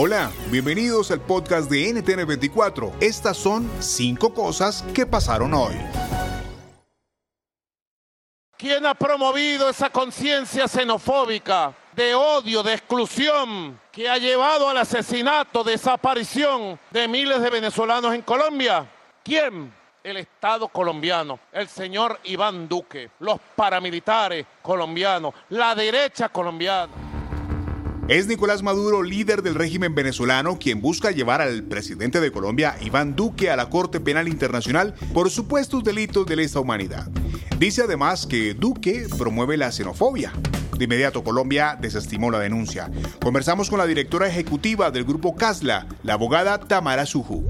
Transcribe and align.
Hola, 0.00 0.30
bienvenidos 0.52 1.10
al 1.10 1.20
podcast 1.20 1.68
de 1.68 1.92
NTN24. 1.92 2.92
Estas 3.00 3.36
son 3.36 3.68
cinco 3.80 4.32
cosas 4.32 4.84
que 4.94 5.04
pasaron 5.04 5.52
hoy. 5.52 5.74
¿Quién 8.56 8.86
ha 8.86 8.94
promovido 8.94 9.68
esa 9.68 9.90
conciencia 9.90 10.68
xenofóbica, 10.68 11.74
de 11.96 12.14
odio, 12.14 12.62
de 12.62 12.74
exclusión, 12.74 13.80
que 13.90 14.08
ha 14.08 14.18
llevado 14.18 14.68
al 14.68 14.76
asesinato, 14.76 15.64
desaparición 15.64 16.78
de 16.92 17.08
miles 17.08 17.42
de 17.42 17.50
venezolanos 17.50 18.14
en 18.14 18.22
Colombia? 18.22 18.88
¿Quién? 19.24 19.74
El 20.04 20.18
Estado 20.18 20.68
colombiano, 20.68 21.40
el 21.50 21.66
señor 21.66 22.20
Iván 22.22 22.68
Duque, 22.68 23.10
los 23.18 23.40
paramilitares 23.56 24.46
colombianos, 24.62 25.34
la 25.48 25.74
derecha 25.74 26.28
colombiana. 26.28 27.07
Es 28.08 28.26
Nicolás 28.26 28.62
Maduro, 28.62 29.02
líder 29.02 29.42
del 29.42 29.54
régimen 29.54 29.94
venezolano, 29.94 30.58
quien 30.58 30.80
busca 30.80 31.10
llevar 31.10 31.42
al 31.42 31.62
presidente 31.62 32.22
de 32.22 32.32
Colombia, 32.32 32.74
Iván 32.80 33.14
Duque, 33.14 33.50
a 33.50 33.56
la 33.56 33.68
Corte 33.68 34.00
Penal 34.00 34.28
Internacional 34.28 34.94
por 35.12 35.28
supuestos 35.28 35.84
delitos 35.84 36.24
de 36.24 36.36
lesa 36.36 36.58
humanidad. 36.58 37.06
Dice 37.58 37.82
además 37.82 38.26
que 38.26 38.54
Duque 38.54 39.06
promueve 39.18 39.58
la 39.58 39.70
xenofobia. 39.70 40.32
De 40.78 40.84
inmediato 40.84 41.22
Colombia 41.22 41.76
desestimó 41.78 42.30
la 42.30 42.38
denuncia. 42.38 42.90
Conversamos 43.22 43.68
con 43.68 43.78
la 43.78 43.84
directora 43.84 44.26
ejecutiva 44.26 44.90
del 44.90 45.04
grupo 45.04 45.36
CASLA, 45.36 45.86
la 46.02 46.14
abogada 46.14 46.58
Tamara 46.58 47.04
Suju. 47.04 47.46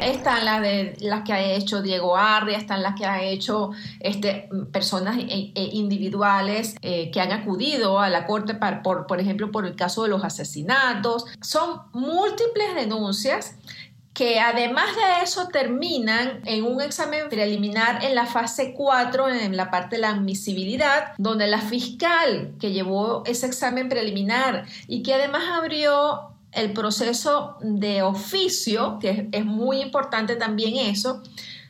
Están 0.00 0.44
las 0.44 0.62
de 0.62 0.94
que 1.24 1.32
ha 1.32 1.42
hecho 1.42 1.82
Diego 1.82 2.16
Arria, 2.16 2.56
están 2.56 2.82
las 2.82 2.94
que 2.94 3.04
ha 3.04 3.22
hecho 3.22 3.70
este, 4.00 4.48
personas 4.72 5.18
eh, 5.18 5.52
eh, 5.54 5.70
individuales 5.72 6.76
eh, 6.80 7.10
que 7.10 7.20
han 7.20 7.32
acudido 7.32 8.00
a 8.00 8.08
la 8.08 8.26
corte 8.26 8.54
por, 8.54 9.06
por 9.06 9.20
ejemplo, 9.20 9.50
por 9.50 9.66
el 9.66 9.76
caso 9.76 10.02
de 10.04 10.08
los 10.08 10.24
asesinatos. 10.24 11.26
Son 11.42 11.82
múltiples 11.92 12.74
denuncias 12.74 13.56
que 14.14 14.40
además 14.40 14.86
de 14.96 15.24
eso 15.24 15.48
terminan 15.48 16.40
en 16.44 16.64
un 16.64 16.80
examen 16.80 17.28
preliminar 17.28 18.04
en 18.04 18.14
la 18.14 18.26
fase 18.26 18.74
4, 18.76 19.28
en 19.28 19.56
la 19.56 19.70
parte 19.70 19.96
de 19.96 20.02
la 20.02 20.10
admisibilidad, 20.10 21.12
donde 21.16 21.46
la 21.46 21.60
fiscal 21.60 22.52
que 22.58 22.72
llevó 22.72 23.22
ese 23.24 23.46
examen 23.46 23.88
preliminar 23.88 24.66
y 24.88 25.02
que 25.02 25.14
además 25.14 25.44
abrió 25.52 26.32
el 26.52 26.72
proceso 26.72 27.56
de 27.60 28.02
oficio, 28.02 28.98
que 29.00 29.28
es, 29.30 29.44
muy 29.44 29.80
importante 29.80 30.36
también 30.36 30.76
eso, 30.76 31.22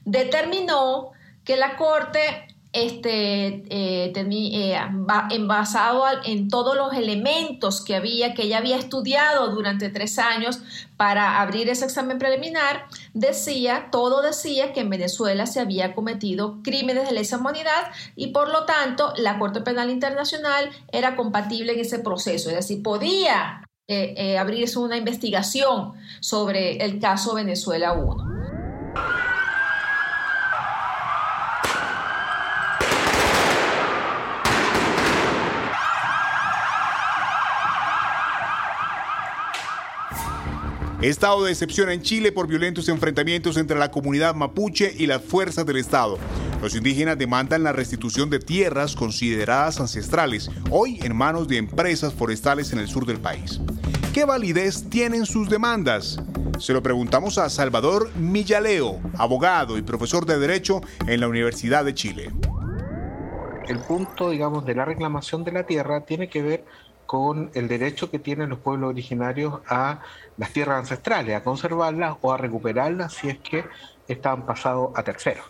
determinó 0.04 1.10
que 1.44 1.56
la 1.56 1.76
Corte 1.76 2.46
este, 2.72 3.64
eh, 3.68 4.12
eh 4.14 5.38
basado 5.40 6.04
en 6.24 6.48
todos 6.48 6.76
los 6.76 6.94
elementos 6.94 7.84
que 7.84 7.96
había, 7.96 8.32
que 8.32 8.44
ella 8.44 8.58
había 8.58 8.76
estudiado 8.76 9.48
durante 9.50 9.88
tres 9.88 10.18
años 10.18 10.62
para 10.96 11.40
abrir 11.40 11.68
ese 11.68 11.84
examen 11.84 12.18
preliminar, 12.18 12.86
decía, 13.12 13.88
todo 13.90 14.22
decía 14.22 14.72
que 14.72 14.80
en 14.80 14.90
Venezuela 14.90 15.46
se 15.46 15.60
había 15.60 15.94
cometido 15.94 16.58
crímenes 16.62 17.08
de 17.08 17.12
lesa 17.12 17.38
humanidad 17.38 17.90
y 18.14 18.28
por 18.28 18.50
lo 18.50 18.64
tanto 18.66 19.12
la 19.16 19.38
Corte 19.38 19.62
Penal 19.62 19.90
Internacional 19.90 20.70
era 20.92 21.16
compatible 21.16 21.72
en 21.72 21.80
ese 21.80 21.98
proceso, 21.98 22.50
es 22.50 22.56
decir, 22.56 22.82
podía 22.82 23.64
eh, 23.92 24.14
eh, 24.16 24.38
abrirse 24.38 24.78
una 24.78 24.96
investigación 24.96 25.94
sobre 26.20 26.76
el 26.76 27.00
caso 27.00 27.34
Venezuela 27.34 27.92
1. 27.92 28.39
Estado 41.02 41.44
de 41.44 41.50
excepción 41.50 41.88
en 41.88 42.02
Chile 42.02 42.30
por 42.30 42.46
violentos 42.46 42.90
enfrentamientos 42.90 43.56
entre 43.56 43.78
la 43.78 43.90
comunidad 43.90 44.34
mapuche 44.34 44.92
y 44.98 45.06
las 45.06 45.22
fuerzas 45.22 45.64
del 45.64 45.78
Estado. 45.78 46.18
Los 46.60 46.76
indígenas 46.76 47.16
demandan 47.16 47.62
la 47.62 47.72
restitución 47.72 48.28
de 48.28 48.38
tierras 48.38 48.94
consideradas 48.94 49.80
ancestrales, 49.80 50.50
hoy 50.70 51.00
en 51.02 51.16
manos 51.16 51.48
de 51.48 51.56
empresas 51.56 52.12
forestales 52.12 52.74
en 52.74 52.80
el 52.80 52.88
sur 52.88 53.06
del 53.06 53.18
país. 53.18 53.62
¿Qué 54.12 54.26
validez 54.26 54.90
tienen 54.90 55.24
sus 55.24 55.48
demandas? 55.48 56.20
Se 56.58 56.74
lo 56.74 56.82
preguntamos 56.82 57.38
a 57.38 57.48
Salvador 57.48 58.10
Millaleo, 58.16 59.00
abogado 59.16 59.78
y 59.78 59.82
profesor 59.82 60.26
de 60.26 60.38
Derecho 60.38 60.82
en 61.06 61.20
la 61.20 61.28
Universidad 61.28 61.82
de 61.82 61.94
Chile. 61.94 62.30
El 63.66 63.78
punto, 63.78 64.28
digamos, 64.28 64.66
de 64.66 64.74
la 64.74 64.84
reclamación 64.84 65.44
de 65.44 65.52
la 65.52 65.64
tierra 65.64 66.04
tiene 66.04 66.28
que 66.28 66.42
ver 66.42 66.64
con 67.10 67.50
el 67.54 67.66
derecho 67.66 68.08
que 68.08 68.20
tienen 68.20 68.50
los 68.50 68.60
pueblos 68.60 68.90
originarios 68.90 69.60
a 69.66 69.98
las 70.36 70.52
tierras 70.52 70.78
ancestrales, 70.78 71.34
a 71.34 71.42
conservarlas 71.42 72.16
o 72.20 72.32
a 72.32 72.36
recuperarlas 72.36 73.14
si 73.14 73.30
es 73.30 73.38
que 73.38 73.64
están 74.06 74.46
pasados 74.46 74.92
a 74.94 75.02
terceros. 75.02 75.44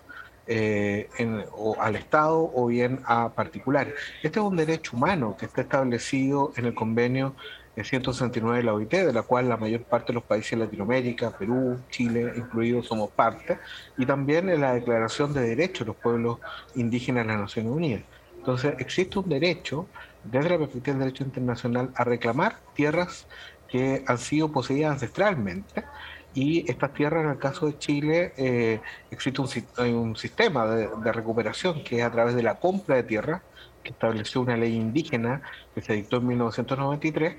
Eh, 0.47 1.11
o 1.53 1.77
al 1.79 1.97
Estado 1.97 2.51
o 2.55 2.67
bien 2.69 3.01
a 3.05 3.29
particulares. 3.29 3.93
Este 4.23 4.39
es 4.39 4.45
un 4.45 4.57
derecho 4.57 4.97
humano 4.97 5.37
que 5.39 5.45
está 5.45 5.61
establecido 5.61 6.55
en 6.57 6.65
el 6.65 6.75
convenio 6.75 7.35
169 7.77 8.57
de 8.57 8.65
la 8.65 8.73
OIT, 8.73 8.93
de 8.93 9.13
la 9.13 9.23
cual 9.23 9.51
la 9.51 9.59
mayor 9.59 9.83
parte 9.83 10.09
de 10.09 10.15
los 10.15 10.23
países 10.23 10.53
de 10.53 10.65
Latinoamérica, 10.65 11.31
Perú, 11.31 11.79
Chile, 11.91 12.33
incluidos, 12.37 12.87
somos 12.87 13.11
parte, 13.11 13.59
y 13.99 14.07
también 14.07 14.49
en 14.49 14.63
la 14.63 14.73
Declaración 14.73 15.35
de 15.35 15.43
Derechos 15.43 15.81
de 15.81 15.93
los 15.93 15.97
Pueblos 15.97 16.39
Indígenas 16.75 17.27
de 17.27 17.33
las 17.33 17.41
Naciones 17.43 17.71
Unidas. 17.71 18.03
Entonces, 18.39 18.75
existe 18.79 19.19
un 19.19 19.29
derecho, 19.29 19.87
desde 20.25 20.51
la 20.51 20.59
perspectiva 20.59 20.97
del 20.97 21.07
derecho 21.07 21.25
internacional, 21.25 21.91
a 21.95 22.05
reclamar 22.05 22.57
tierras 22.75 23.27
que 23.69 24.05
han 24.07 24.19
sido 24.19 24.51
poseídas 24.51 24.93
ancestralmente, 24.93 25.85
y 26.33 26.71
estas 26.71 26.93
tierras, 26.95 27.25
en 27.25 27.31
el 27.31 27.39
caso 27.39 27.67
de 27.67 27.79
Chile, 27.79 28.33
eh, 28.37 28.81
existe 29.11 29.41
un, 29.41 29.95
un 29.95 30.17
sistema 30.17 30.67
de, 30.67 30.89
de, 31.03 31.13
recuperación 31.13 31.83
que 31.83 31.99
es 31.99 32.05
a 32.05 32.11
través 32.11 32.37
de 32.37 32.43
la 32.43 32.55
compra 32.55 32.97
de 32.97 33.03
tierras 33.03 33.43
que 33.83 33.91
estableció 33.91 34.41
una 34.41 34.57
ley 34.57 34.75
indígena 34.75 35.43
que 35.75 35.81
se 35.81 35.95
dictó 35.95 36.19
en 36.19 36.27
1993 36.27 37.37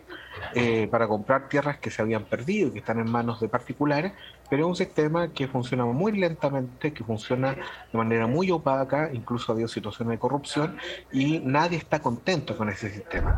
eh, 0.56 0.88
para 0.90 1.08
comprar 1.08 1.50
tierras 1.50 1.78
que 1.78 1.90
se 1.92 2.02
habían 2.02 2.24
perdido 2.26 2.70
y 2.70 2.72
que 2.72 2.80
están 2.80 3.00
en 3.00 3.10
manos 3.10 3.40
de 3.40 3.50
particulares, 3.50 4.14
pero 4.50 4.64
es 4.64 4.70
un 4.70 4.76
sistema 4.76 5.30
que 5.30 5.48
funciona 5.48 5.86
muy 5.86 6.14
lentamente, 6.14 6.94
que 6.94 7.04
funciona 7.04 7.54
de 7.54 7.98
manera 7.98 8.28
muy 8.28 8.52
opaca, 8.52 9.10
incluso 9.14 9.52
ha 9.52 9.54
habido 9.54 9.68
situaciones 9.68 10.14
de 10.14 10.20
corrupción 10.20 10.78
y 11.12 11.40
nadie 11.40 11.78
está 11.78 12.00
contento 12.00 12.58
con 12.58 12.70
ese 12.70 12.90
sistema. 12.90 13.38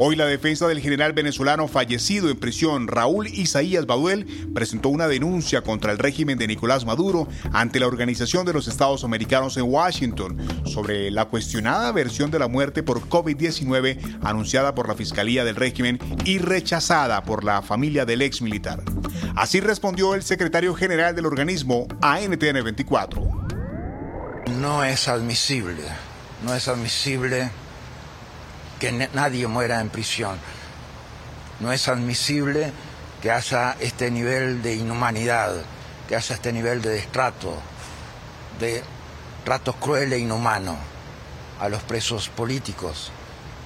Hoy 0.00 0.14
la 0.14 0.26
defensa 0.26 0.68
del 0.68 0.80
general 0.80 1.12
venezolano 1.12 1.66
fallecido 1.66 2.30
en 2.30 2.36
prisión, 2.36 2.86
Raúl 2.86 3.26
Isaías 3.26 3.84
Baduel, 3.84 4.26
presentó 4.54 4.90
una 4.90 5.08
denuncia 5.08 5.62
contra 5.62 5.90
el 5.90 5.98
régimen 5.98 6.38
de 6.38 6.46
Nicolás 6.46 6.84
Maduro 6.84 7.26
ante 7.52 7.80
la 7.80 7.88
Organización 7.88 8.46
de 8.46 8.52
los 8.52 8.68
Estados 8.68 9.02
Americanos 9.02 9.56
en 9.56 9.64
Washington 9.64 10.38
sobre 10.66 11.10
la 11.10 11.24
cuestionada 11.24 11.90
versión 11.90 12.30
de 12.30 12.38
la 12.38 12.46
muerte 12.46 12.84
por 12.84 13.08
COVID-19 13.08 14.20
anunciada 14.22 14.72
por 14.72 14.86
la 14.86 14.94
Fiscalía 14.94 15.44
del 15.44 15.56
régimen 15.56 15.98
y 16.24 16.38
rechazada 16.38 17.24
por 17.24 17.42
la 17.42 17.60
familia 17.60 18.04
del 18.04 18.22
ex 18.22 18.40
militar. 18.40 18.84
Así 19.34 19.58
respondió 19.58 20.14
el 20.14 20.22
secretario 20.22 20.74
general 20.74 21.16
del 21.16 21.26
organismo 21.26 21.88
a 22.00 22.20
NTN 22.20 22.62
24. 22.62 23.48
No 24.60 24.84
es 24.84 25.08
admisible, 25.08 25.82
no 26.44 26.54
es 26.54 26.68
admisible 26.68 27.50
que 28.78 28.92
nadie 28.92 29.46
muera 29.46 29.80
en 29.80 29.90
prisión. 29.90 30.38
No 31.60 31.72
es 31.72 31.88
admisible 31.88 32.72
que 33.20 33.30
haya 33.30 33.76
este 33.80 34.10
nivel 34.10 34.62
de 34.62 34.76
inhumanidad, 34.76 35.52
que 36.08 36.16
haya 36.16 36.34
este 36.34 36.52
nivel 36.52 36.80
de 36.82 36.90
destrato, 36.90 37.54
de 38.60 38.82
trato 39.44 39.74
cruel 39.74 40.12
e 40.12 40.18
inhumano 40.18 40.76
a 41.60 41.68
los 41.68 41.82
presos 41.82 42.28
políticos 42.28 43.10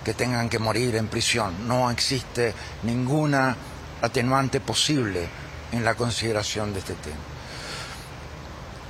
que 0.04 0.14
tengan 0.14 0.48
que 0.48 0.58
morir 0.58 0.96
en 0.96 1.08
prisión. 1.08 1.68
No 1.68 1.90
existe 1.90 2.54
ninguna 2.82 3.56
atenuante 4.00 4.60
posible 4.60 5.28
en 5.70 5.84
la 5.84 5.94
consideración 5.94 6.72
de 6.72 6.80
este 6.80 6.94
tema. 6.94 7.16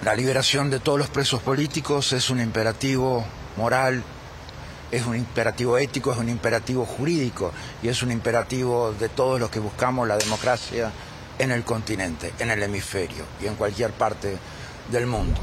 La 0.04 0.14
liberación 0.14 0.70
de 0.70 0.80
todos 0.80 0.98
los 0.98 1.10
presos 1.10 1.42
políticos 1.42 2.12
es 2.12 2.30
un 2.30 2.40
imperativo 2.40 3.24
moral, 3.56 4.02
es 4.92 5.06
un 5.06 5.16
imperativo 5.16 5.78
ético, 5.78 6.12
es 6.12 6.18
un 6.18 6.28
imperativo 6.28 6.84
jurídico 6.84 7.52
y 7.82 7.88
es 7.88 8.02
un 8.02 8.12
imperativo 8.12 8.92
de 8.92 9.08
todos 9.08 9.40
los 9.40 9.50
que 9.50 9.58
buscamos 9.58 10.06
la 10.06 10.18
democracia 10.18 10.92
en 11.38 11.50
el 11.50 11.64
continente, 11.64 12.32
en 12.38 12.50
el 12.50 12.62
hemisferio 12.62 13.24
y 13.40 13.46
en 13.46 13.56
cualquier 13.56 13.90
parte 13.90 14.36
del 14.90 15.06
mundo. 15.06 15.40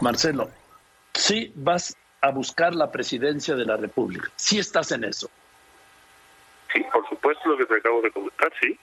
Marcelo, 0.00 0.50
sí 1.14 1.52
vas 1.56 1.96
a 2.20 2.30
buscar 2.30 2.74
la 2.74 2.90
presidencia 2.90 3.56
de 3.56 3.64
la 3.64 3.76
República, 3.76 4.30
sí 4.36 4.58
estás 4.58 4.92
en 4.92 5.04
eso. 5.04 5.28
Sí, 6.72 6.84
por 6.92 7.08
supuesto 7.08 7.48
lo 7.48 7.58
que 7.58 7.66
te 7.66 7.76
acabo 7.76 8.00
de 8.02 8.10
comentar, 8.12 8.52
sí, 8.60 8.78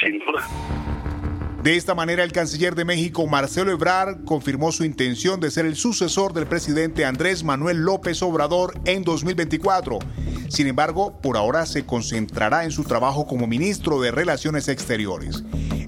sin 0.00 0.20
duda. 0.20 0.77
De 1.62 1.74
esta 1.74 1.94
manera, 1.94 2.22
el 2.22 2.30
canciller 2.30 2.76
de 2.76 2.84
México, 2.84 3.26
Marcelo 3.26 3.72
Ebrard, 3.72 4.24
confirmó 4.24 4.70
su 4.70 4.84
intención 4.84 5.40
de 5.40 5.50
ser 5.50 5.66
el 5.66 5.74
sucesor 5.74 6.32
del 6.32 6.46
presidente 6.46 7.04
Andrés 7.04 7.42
Manuel 7.42 7.78
López 7.78 8.22
Obrador 8.22 8.80
en 8.84 9.02
2024. 9.02 9.98
Sin 10.48 10.68
embargo, 10.68 11.18
por 11.20 11.36
ahora 11.36 11.66
se 11.66 11.84
concentrará 11.84 12.64
en 12.64 12.70
su 12.70 12.84
trabajo 12.84 13.26
como 13.26 13.48
ministro 13.48 14.00
de 14.00 14.12
Relaciones 14.12 14.68
Exteriores. 14.68 15.42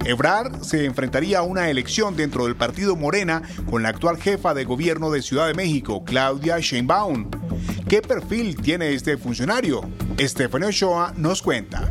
Ebrard 0.05 0.65
se 0.65 0.87
enfrentaría 0.87 1.39
a 1.39 1.43
una 1.43 1.71
elección 1.71 2.17
dentro 2.17 2.47
del 2.47 2.57
partido 2.57 2.97
Morena 2.97 3.43
con 3.71 3.85
la 3.85 3.91
actual 3.91 4.17
jefa 4.19 4.55
de 4.55 4.65
gobierno 4.65 5.11
de 5.11 5.23
Ciudad 5.23 5.47
de 5.47 5.55
México, 5.55 6.05
Claudia 6.05 6.59
Sheinbaum. 6.59 7.31
¿Qué 7.89 8.03
perfil 8.03 8.57
tiene 8.57 8.93
este 8.93 9.17
funcionario? 9.17 9.89
Estefanio 10.19 10.69
Ochoa 10.69 11.15
nos 11.17 11.43
cuenta. 11.43 11.89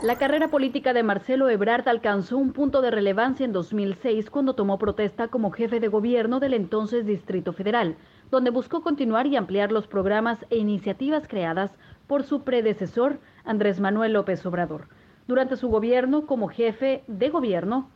La 0.00 0.16
carrera 0.16 0.46
política 0.46 0.92
de 0.92 1.02
Marcelo 1.02 1.48
Ebrard 1.48 1.88
alcanzó 1.88 2.38
un 2.38 2.52
punto 2.52 2.82
de 2.82 2.92
relevancia 2.92 3.44
en 3.44 3.52
2006 3.52 4.30
cuando 4.30 4.54
tomó 4.54 4.78
protesta 4.78 5.26
como 5.26 5.50
jefe 5.50 5.80
de 5.80 5.88
gobierno 5.88 6.38
del 6.38 6.54
entonces 6.54 7.04
Distrito 7.04 7.52
Federal, 7.52 7.96
donde 8.30 8.50
buscó 8.50 8.80
continuar 8.80 9.26
y 9.26 9.34
ampliar 9.34 9.72
los 9.72 9.88
programas 9.88 10.46
e 10.50 10.56
iniciativas 10.58 11.26
creadas 11.26 11.72
por 12.06 12.22
su 12.22 12.44
predecesor, 12.44 13.18
Andrés 13.44 13.80
Manuel 13.80 14.12
López 14.12 14.46
Obrador. 14.46 14.86
Durante 15.26 15.56
su 15.56 15.68
gobierno 15.68 16.26
como 16.26 16.46
jefe 16.46 17.02
de 17.08 17.30
gobierno, 17.30 17.90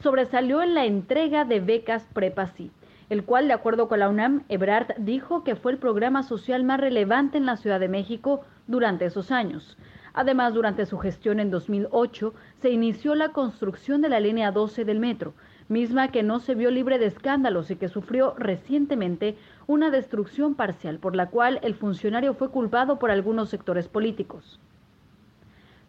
sobresalió 0.00 0.60
en 0.60 0.74
la 0.74 0.84
entrega 0.84 1.46
de 1.46 1.60
becas 1.60 2.06
Prepasi, 2.12 2.70
el 3.08 3.24
cual, 3.24 3.48
de 3.48 3.54
acuerdo 3.54 3.88
con 3.88 4.00
la 4.00 4.10
UNAM, 4.10 4.44
Ebrard 4.50 4.94
dijo 4.98 5.42
que 5.42 5.56
fue 5.56 5.72
el 5.72 5.78
programa 5.78 6.22
social 6.22 6.64
más 6.64 6.80
relevante 6.80 7.38
en 7.38 7.46
la 7.46 7.56
Ciudad 7.56 7.80
de 7.80 7.88
México 7.88 8.42
durante 8.66 9.06
esos 9.06 9.30
años. 9.30 9.78
Además, 10.16 10.54
durante 10.54 10.86
su 10.86 10.96
gestión 10.96 11.40
en 11.40 11.50
2008, 11.50 12.32
se 12.62 12.70
inició 12.70 13.14
la 13.14 13.32
construcción 13.32 14.00
de 14.00 14.08
la 14.08 14.18
línea 14.18 14.50
12 14.50 14.86
del 14.86 14.98
metro, 14.98 15.34
misma 15.68 16.08
que 16.08 16.22
no 16.22 16.40
se 16.40 16.54
vio 16.54 16.70
libre 16.70 16.98
de 16.98 17.04
escándalos 17.04 17.70
y 17.70 17.76
que 17.76 17.90
sufrió 17.90 18.34
recientemente 18.38 19.36
una 19.66 19.90
destrucción 19.90 20.54
parcial, 20.54 20.98
por 21.00 21.14
la 21.14 21.28
cual 21.28 21.60
el 21.62 21.74
funcionario 21.74 22.32
fue 22.32 22.50
culpado 22.50 22.98
por 22.98 23.10
algunos 23.10 23.50
sectores 23.50 23.88
políticos. 23.88 24.58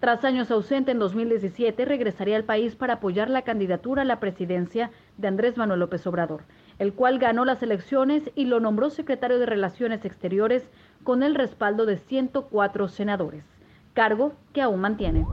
Tras 0.01 0.25
años 0.25 0.51
ausente 0.51 0.91
en 0.91 0.99
2017, 0.99 1.85
regresaría 1.85 2.35
al 2.35 2.43
país 2.43 2.75
para 2.75 2.95
apoyar 2.95 3.29
la 3.29 3.43
candidatura 3.43 4.01
a 4.01 4.05
la 4.05 4.19
presidencia 4.19 4.91
de 5.15 5.29
Andrés 5.29 5.55
Manuel 5.55 5.79
López 5.79 6.05
Obrador, 6.05 6.41
el 6.79 6.91
cual 6.91 7.17
ganó 7.17 7.45
las 7.45 7.63
elecciones 7.63 8.29
y 8.35 8.43
lo 8.43 8.59
nombró 8.59 8.89
secretario 8.89 9.39
de 9.39 9.45
Relaciones 9.45 10.03
Exteriores 10.03 10.69
con 11.05 11.23
el 11.23 11.33
respaldo 11.33 11.85
de 11.85 11.95
104 11.95 12.89
senadores 12.89 13.56
cargo 13.97 14.33
que 14.53 14.61
aún 14.61 14.79
mantiene. 14.79 15.25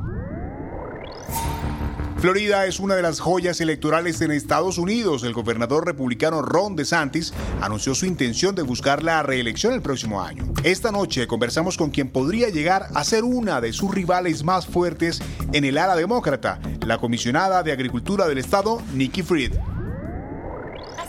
Florida 2.16 2.64
es 2.64 2.80
una 2.80 2.94
de 2.94 3.02
las 3.02 3.20
joyas 3.20 3.60
electorales 3.60 4.22
en 4.22 4.30
Estados 4.30 4.78
Unidos. 4.78 5.22
El 5.22 5.34
gobernador 5.34 5.84
republicano 5.84 6.40
Ron 6.40 6.74
DeSantis 6.74 7.34
anunció 7.60 7.94
su 7.94 8.06
intención 8.06 8.54
de 8.54 8.62
buscar 8.62 9.02
la 9.02 9.22
reelección 9.22 9.74
el 9.74 9.82
próximo 9.82 10.22
año. 10.22 10.44
Esta 10.62 10.90
noche 10.90 11.26
conversamos 11.26 11.76
con 11.76 11.90
quien 11.90 12.08
podría 12.08 12.48
llegar 12.48 12.86
a 12.94 13.04
ser 13.04 13.24
una 13.24 13.60
de 13.60 13.74
sus 13.74 13.94
rivales 13.94 14.42
más 14.42 14.66
fuertes 14.66 15.20
en 15.52 15.66
el 15.66 15.76
ala 15.76 15.94
demócrata, 15.94 16.58
la 16.86 16.96
comisionada 16.96 17.62
de 17.62 17.72
Agricultura 17.72 18.26
del 18.26 18.38
Estado, 18.38 18.80
Nikki 18.94 19.20
Fried. 19.20 19.52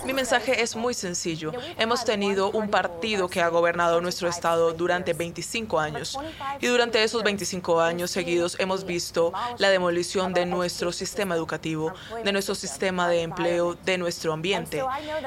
Mi 0.06 0.14
mensaje 0.14 0.62
es 0.62 0.76
muy 0.76 0.94
sencillo. 0.94 1.52
Hemos 1.80 2.06
tenido 2.06 2.52
un 2.52 2.70
partido 2.70 3.28
que 3.28 3.42
ha 3.42 3.48
gobernado 3.48 4.02
nuestro 4.02 4.30
estado 4.30 4.72
durante 4.72 5.14
25 5.14 5.80
años 5.80 6.20
y 6.62 6.68
durante 6.68 7.04
esos 7.04 7.24
25 7.24 7.82
años 7.82 8.12
seguidos 8.12 8.56
hemos 8.60 8.86
visto 8.86 9.34
la 9.58 9.70
demolición 9.70 10.32
de 10.32 10.46
nuestro 10.46 10.92
sistema 10.92 11.34
educativo, 11.34 11.92
de 12.24 12.32
nuestro 12.32 12.54
sistema 12.54 13.10
de 13.10 13.24
empleo, 13.24 13.74
de 13.84 13.98
nuestro 13.98 14.32
ambiente. 14.32 14.84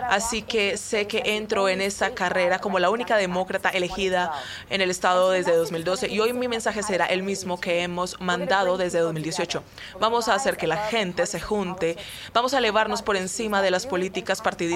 Así 0.09 0.43
que 0.43 0.77
sé 0.77 1.09
que 1.09 1.23
entro 1.25 1.69
en 1.69 1.81
esa 1.81 2.15
carrera 2.15 2.61
como 2.61 2.79
la 2.79 2.91
única 2.91 3.17
demócrata 3.17 3.71
elegida 3.71 4.33
en 4.71 4.81
el 4.81 4.91
estado 4.91 5.31
desde 5.31 5.57
2012 5.57 6.07
y 6.09 6.21
hoy 6.21 6.33
mi 6.33 6.47
mensaje 6.47 6.85
será 6.85 7.07
el 7.07 7.25
mismo 7.25 7.59
que 7.59 7.83
hemos 7.83 8.21
mandado 8.21 8.77
desde 8.77 9.01
2018. 9.01 9.61
Vamos 9.99 10.29
a 10.29 10.35
hacer 10.35 10.57
que 10.57 10.69
la 10.69 10.77
gente 10.87 11.27
se 11.27 11.41
junte, 11.41 11.97
vamos 12.33 12.55
a 12.55 12.59
elevarnos 12.59 13.03
por 13.03 13.17
encima 13.17 13.61
de 13.61 13.73
las 13.73 13.85
políticas 13.85 14.41
partidistas 14.41 14.68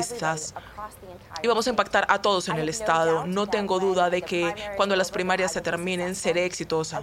y 1.43 1.47
vamos 1.47 1.67
a 1.67 1.71
impactar 1.71 2.07
a 2.09 2.21
todos 2.21 2.49
en 2.49 2.59
el 2.59 2.69
Estado. 2.69 3.27
No 3.27 3.47
tengo 3.47 3.79
duda 3.79 4.11
de 4.11 4.23
que 4.23 4.55
cuando 4.77 4.97
las 4.97 5.11
primarias 5.11 5.53
se 5.53 5.61
terminen 5.61 6.15
seré 6.15 6.45
exitosa. 6.45 7.03